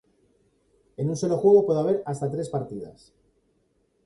[0.97, 3.13] En un solo juego puede haber hasta tres partidas.